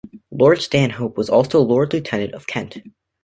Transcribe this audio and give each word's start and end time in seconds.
Lord 0.31 0.59
Stanhope 0.63 1.15
was 1.15 1.29
also 1.29 1.61
Lord 1.61 1.93
Lieutenant 1.93 2.33
of 2.33 2.47
Kent. 2.47 2.79